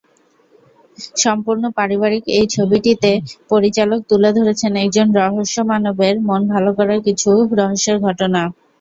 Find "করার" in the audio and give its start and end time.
6.77-6.99